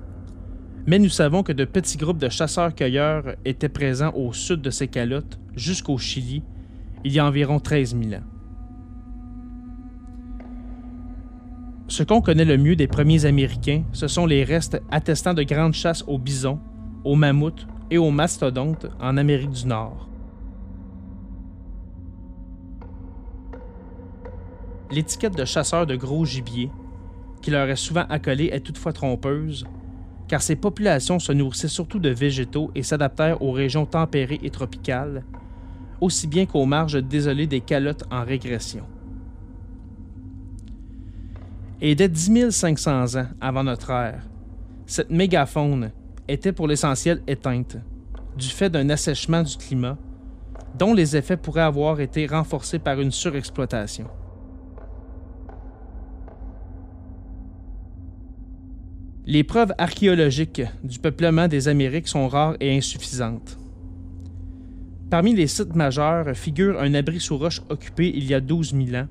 Mais 0.88 0.98
nous 0.98 1.08
savons 1.10 1.44
que 1.44 1.52
de 1.52 1.64
petits 1.64 1.96
groupes 1.96 2.18
de 2.18 2.28
chasseurs-cueilleurs 2.28 3.36
étaient 3.44 3.68
présents 3.68 4.12
au 4.16 4.32
sud 4.32 4.62
de 4.62 4.70
ces 4.70 4.88
calottes, 4.88 5.38
jusqu'au 5.54 5.96
Chili, 5.96 6.42
il 7.04 7.12
y 7.12 7.18
a 7.18 7.26
environ 7.26 7.60
13 7.60 7.96
000 7.96 8.14
ans. 8.14 8.24
Ce 11.86 12.02
qu'on 12.02 12.22
connaît 12.22 12.46
le 12.46 12.56
mieux 12.56 12.76
des 12.76 12.86
premiers 12.86 13.26
Américains, 13.26 13.84
ce 13.92 14.08
sont 14.08 14.24
les 14.24 14.42
restes 14.42 14.80
attestant 14.90 15.34
de 15.34 15.42
grandes 15.42 15.74
chasses 15.74 16.02
aux 16.06 16.18
bisons, 16.18 16.58
aux 17.04 17.14
mammouths 17.14 17.66
et 17.90 17.98
aux 17.98 18.10
mastodontes 18.10 18.86
en 19.00 19.18
Amérique 19.18 19.50
du 19.50 19.66
Nord. 19.66 20.08
L'étiquette 24.90 25.36
de 25.36 25.44
chasseur 25.44 25.86
de 25.86 25.96
gros 25.96 26.24
gibier, 26.24 26.70
qui 27.42 27.50
leur 27.50 27.68
est 27.68 27.76
souvent 27.76 28.06
accolée, 28.08 28.48
est 28.52 28.60
toutefois 28.60 28.94
trompeuse, 28.94 29.66
car 30.26 30.40
ces 30.40 30.56
populations 30.56 31.18
se 31.18 31.32
nourrissaient 31.32 31.68
surtout 31.68 31.98
de 31.98 32.08
végétaux 32.08 32.70
et 32.74 32.82
s'adaptèrent 32.82 33.42
aux 33.42 33.52
régions 33.52 33.86
tempérées 33.86 34.40
et 34.42 34.50
tropicales, 34.50 35.24
aussi 36.04 36.26
bien 36.26 36.44
qu'aux 36.44 36.66
marges 36.66 37.02
désolées 37.02 37.46
des 37.46 37.62
calottes 37.62 38.04
en 38.10 38.24
régression. 38.24 38.84
Et 41.80 41.94
dès 41.94 42.08
10 42.08 42.50
500 42.50 43.16
ans 43.16 43.26
avant 43.40 43.64
notre 43.64 43.90
ère, 43.90 44.22
cette 44.86 45.10
mégafaune 45.10 45.92
était 46.28 46.52
pour 46.52 46.68
l'essentiel 46.68 47.22
éteinte, 47.26 47.78
du 48.36 48.48
fait 48.48 48.68
d'un 48.68 48.90
assèchement 48.90 49.42
du 49.42 49.56
climat, 49.56 49.96
dont 50.78 50.92
les 50.92 51.16
effets 51.16 51.38
pourraient 51.38 51.62
avoir 51.62 52.00
été 52.00 52.26
renforcés 52.26 52.78
par 52.78 53.00
une 53.00 53.10
surexploitation. 53.10 54.06
Les 59.24 59.42
preuves 59.42 59.72
archéologiques 59.78 60.62
du 60.82 60.98
peuplement 60.98 61.48
des 61.48 61.68
Amériques 61.68 62.08
sont 62.08 62.28
rares 62.28 62.56
et 62.60 62.76
insuffisantes. 62.76 63.58
Parmi 65.10 65.34
les 65.34 65.46
sites 65.46 65.76
majeurs 65.76 66.34
figure 66.36 66.80
un 66.80 66.94
abri 66.94 67.20
sous 67.20 67.38
roche 67.38 67.62
occupé 67.68 68.10
il 68.14 68.24
y 68.24 68.34
a 68.34 68.40
12 68.40 68.74
000 68.74 68.96
ans, 68.96 69.08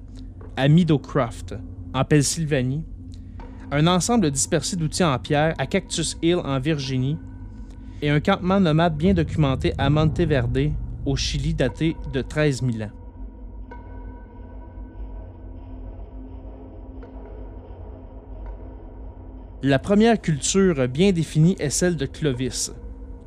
à 0.58 0.68
Meadowcroft, 0.68 1.56
en 1.94 2.04
Pennsylvanie, 2.04 2.84
un 3.72 3.88
ensemble 3.88 4.30
dispersé 4.30 4.76
d'outils 4.76 5.04
en 5.04 5.18
pierre 5.20 5.54
à 5.58 5.66
Cactus 5.66 6.18
Hill 6.22 6.38
en 6.44 6.60
Virginie, 6.60 7.18
et 8.02 8.10
un 8.10 8.20
campement 8.20 8.60
nomade 8.60 8.98
bien 8.98 9.14
documenté 9.14 9.74
à 9.78 9.90
Monteverde, 9.90 10.72
au 11.06 11.16
Chili, 11.16 11.54
daté 11.54 11.96
de 12.12 12.22
13 12.22 12.62
000 12.62 12.84
ans. 12.84 12.92
La 19.62 19.80
première 19.80 20.20
culture 20.20 20.88
bien 20.90 21.14
définie 21.14 21.56
est 21.60 21.70
celle 21.70 21.96
de 21.96 22.06
Clovis, 22.06 22.74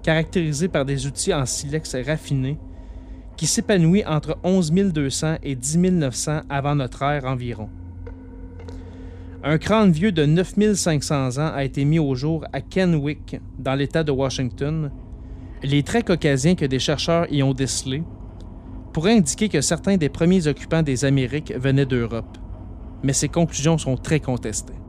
caractérisée 0.06 0.68
par 0.68 0.84
des 0.84 1.08
outils 1.08 1.34
en 1.34 1.44
silex 1.46 1.96
raffinés, 1.96 2.58
qui 3.36 3.48
s'épanouit 3.48 4.04
entre 4.06 4.38
11 4.44 4.70
200 4.70 5.38
et 5.42 5.56
10 5.56 5.78
900 5.78 6.42
avant 6.48 6.76
notre 6.76 7.02
ère 7.02 7.24
environ. 7.24 7.68
Un 9.42 9.58
crâne 9.58 9.90
vieux 9.90 10.12
de 10.12 10.24
9500 10.24 11.38
ans 11.38 11.52
a 11.52 11.64
été 11.64 11.84
mis 11.84 11.98
au 11.98 12.14
jour 12.14 12.44
à 12.52 12.60
Kenwick, 12.60 13.40
dans 13.58 13.74
l'État 13.74 14.04
de 14.04 14.12
Washington. 14.12 14.92
Les 15.64 15.82
traits 15.82 16.06
caucasiens 16.06 16.54
que 16.54 16.66
des 16.66 16.78
chercheurs 16.78 17.26
y 17.32 17.42
ont 17.42 17.52
décelés 17.52 18.04
pourraient 18.92 19.16
indiquer 19.16 19.48
que 19.48 19.60
certains 19.60 19.96
des 19.96 20.08
premiers 20.08 20.46
occupants 20.46 20.84
des 20.84 21.04
Amériques 21.04 21.52
venaient 21.56 21.84
d'Europe, 21.84 22.38
mais 23.02 23.12
ces 23.12 23.28
conclusions 23.28 23.76
sont 23.76 23.96
très 23.96 24.20
contestées. 24.20 24.85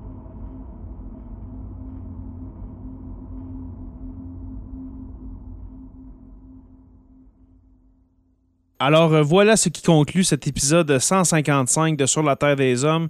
Alors 8.80 9.12
euh, 9.14 9.24
voilà 9.24 9.58
ce 9.58 9.70
qui 9.70 9.82
conclut 9.82 10.24
cet 10.24 10.46
épisode 10.46 11.00
155 11.00 11.98
de 11.98 12.06
Sur 12.06 12.22
la 12.22 12.36
Terre 12.36 12.56
des 12.56 12.84
Hommes, 12.84 13.08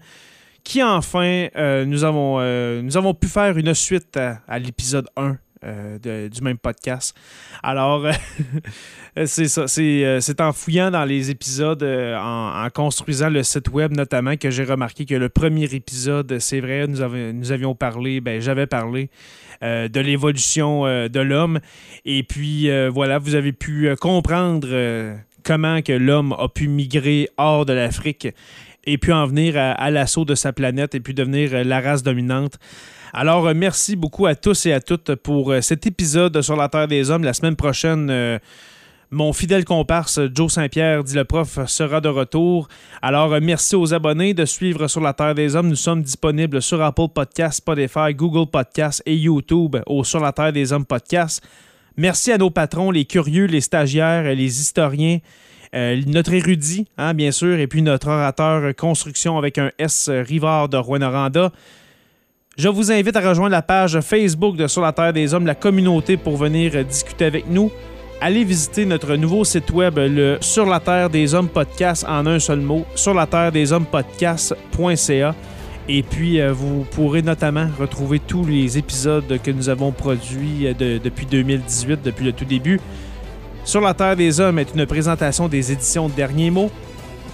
qui 0.63 0.81
enfin, 0.81 1.47
euh, 1.57 1.83
nous, 1.83 2.05
avons, 2.05 2.37
euh, 2.39 2.81
nous 2.81 2.95
avons 2.95 3.13
pu 3.13 3.27
faire 3.27 3.57
une 3.57 3.73
suite 3.73 4.17
à, 4.17 4.59
l'épisode 4.59 5.07
1 5.17 5.37
du 6.31 6.41
même 6.41 6.57
podcast. 6.57 7.17
Alors, 7.63 8.05
c'est 9.25 9.49
ça. 9.49 9.67
C'est 9.67 10.39
en 10.39 10.53
fouillant 10.53 10.89
dans 10.89 11.03
les 11.03 11.31
épisodes, 11.31 11.83
en, 11.83 12.67
construisant 12.73 13.29
le 13.29 13.43
site 13.43 13.67
web 13.69 13.91
notamment, 13.91 14.37
que 14.37 14.49
j'ai 14.49 14.63
remarqué 14.63 15.05
que 15.05 15.15
le 15.15 15.27
premier 15.27 15.65
épisode, 15.65 16.39
c'est 16.39 16.61
vrai, 16.61 16.87
nous, 16.87 16.99
nous 17.33 17.51
avions 17.51 17.75
parlé, 17.75 18.21
ben, 18.21 18.39
j'avais 18.39 18.67
parlé 18.67 19.09
de 19.61 19.99
l'évolution 19.99 20.83
de 20.85 21.19
l'homme. 21.19 21.59
Et 22.05 22.23
puis, 22.23 22.69
voilà, 22.87 23.17
vous 23.19 23.35
avez 23.35 23.51
pu 23.51 23.93
comprendre 23.99 24.69
comment 25.47 25.81
que 25.81 25.93
l'homme 25.93 26.33
a 26.37 26.49
pu 26.49 26.67
migrer 26.67 27.29
hors 27.37 27.65
de 27.65 27.71
l'Afrique 27.71 28.27
et 28.85 28.97
puis 28.97 29.13
en 29.13 29.25
venir 29.25 29.55
à, 29.57 29.89
l'assaut 29.91 30.25
de 30.25 30.35
sa 30.35 30.51
planète 30.51 30.93
et 30.93 30.99
puis 30.99 31.13
devenir 31.13 31.53
euh, 31.53 31.63
la 31.63 31.79
race 31.79 32.03
dominante. 32.03 32.57
Alors, 33.13 33.47
euh, 33.47 33.53
merci 33.55 33.95
beaucoup 33.95 34.25
à 34.25 34.35
tous 34.35 34.65
et 34.65 34.73
à 34.73 34.81
toutes 34.81 35.15
pour 35.15 35.51
euh, 35.51 35.61
cet 35.61 35.87
épisode 35.87 36.41
sur 36.41 36.57
la 36.57 36.67
Terre 36.67 36.87
des 36.87 37.09
Hommes. 37.11 37.23
La 37.23 37.33
semaine 37.33 37.55
prochaine, 37.55 38.39
mon 39.09 39.31
fidèle 39.31 39.63
comparse 39.63 40.19
Joe 40.33 40.51
Saint-Pierre, 40.51 41.03
dit 41.03 41.15
le 41.15 41.23
prof, 41.23 41.59
sera 41.67 42.01
de 42.01 42.09
retour. 42.09 42.67
Alors, 43.01 43.39
merci 43.41 43.75
aux 43.75 43.93
abonnés 43.93 44.33
de 44.33 44.43
suivre 44.43 44.87
sur 44.87 44.99
la 44.99 45.13
Terre 45.13 45.35
des 45.35 45.55
Hommes. 45.55 45.69
Nous 45.69 45.75
sommes 45.75 46.01
disponibles 46.01 46.61
sur 46.61 46.81
Apple 46.81 47.07
Podcasts, 47.13 47.57
Spotify, 47.57 48.13
Google 48.13 48.49
Podcasts 48.49 49.01
et 49.05 49.15
YouTube 49.15 49.77
au 49.85 50.03
Sur 50.03 50.19
la 50.19 50.33
Terre 50.33 50.51
des 50.51 50.73
Hommes 50.73 50.85
podcast. 50.85 51.41
Merci 51.97 52.31
à 52.31 52.37
nos 52.37 52.51
patrons, 52.51 52.91
les 52.91 53.05
curieux, 53.05 53.45
les 53.45 53.61
stagiaires, 53.61 54.23
les 54.23 54.61
historiens, 54.61 55.17
euh, 55.73 55.99
notre 56.05 56.33
érudit, 56.33 56.85
hein, 56.97 57.15
bien 57.15 57.31
sûr, 57.31 57.57
et 57.57 57.65
puis 57.65 57.81
notre 57.81 58.07
orateur 58.07 58.75
construction 58.75 59.37
avec 59.37 59.57
un 59.57 59.71
S 59.79 60.07
Rivard 60.09 60.69
de 60.69 60.77
Rwanda. 60.77 61.51
Je 62.55 62.69
vous 62.69 62.91
invite 62.91 63.15
à 63.15 63.27
rejoindre 63.27 63.51
la 63.51 63.63
page 63.63 63.99
Facebook 64.01 64.57
de 64.57 64.67
Sur 64.67 64.83
la 64.83 64.91
Terre 64.91 65.11
des 65.11 65.33
Hommes, 65.33 65.47
la 65.47 65.55
communauté, 65.55 66.17
pour 66.17 66.37
venir 66.37 66.85
discuter 66.85 67.25
avec 67.25 67.49
nous. 67.49 67.71
Allez 68.21 68.43
visiter 68.43 68.85
notre 68.85 69.15
nouveau 69.15 69.43
site 69.43 69.71
web, 69.71 69.97
le 69.97 70.37
Sur 70.41 70.65
la 70.67 70.79
Terre 70.79 71.09
des 71.09 71.33
Hommes 71.33 71.49
podcast 71.49 72.05
en 72.07 72.25
un 72.27 72.39
seul 72.39 72.59
mot, 72.59 72.85
sur 72.95 73.13
la 73.13 73.25
Terre 73.25 73.51
des 73.51 73.71
Hommes 73.71 73.85
podcast.ca. 73.85 75.35
Et 75.89 76.03
puis, 76.03 76.41
euh, 76.41 76.51
vous 76.51 76.85
pourrez 76.91 77.21
notamment 77.21 77.67
retrouver 77.79 78.19
tous 78.19 78.45
les 78.45 78.77
épisodes 78.77 79.39
que 79.41 79.51
nous 79.51 79.69
avons 79.69 79.91
produits 79.91 80.67
euh, 80.67 80.99
depuis 81.01 81.25
2018, 81.25 82.01
depuis 82.03 82.25
le 82.25 82.33
tout 82.33 82.45
début. 82.45 82.79
Sur 83.63 83.81
la 83.81 83.93
Terre 83.93 84.15
des 84.15 84.39
Hommes 84.39 84.59
est 84.59 84.73
une 84.75 84.85
présentation 84.85 85.47
des 85.47 85.71
éditions 85.71 86.09
Derniers 86.09 86.51
mots. 86.51 86.71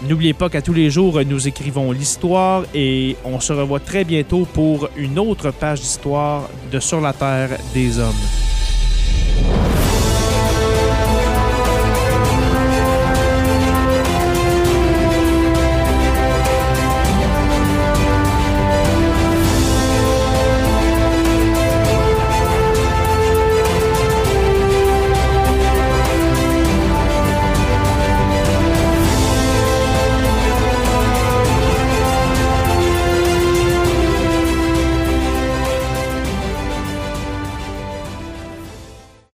N'oubliez 0.07 0.33
pas 0.33 0.49
qu'à 0.49 0.61
tous 0.61 0.73
les 0.73 0.89
jours, 0.89 1.21
nous 1.25 1.47
écrivons 1.47 1.91
l'histoire 1.91 2.63
et 2.75 3.15
on 3.23 3.39
se 3.39 3.53
revoit 3.53 3.79
très 3.79 4.03
bientôt 4.03 4.45
pour 4.53 4.89
une 4.97 5.17
autre 5.17 5.51
page 5.51 5.79
d'histoire 5.79 6.49
de 6.71 6.79
Sur 6.79 7.01
la 7.01 7.13
Terre 7.13 7.57
des 7.73 7.99
Hommes. 7.99 8.52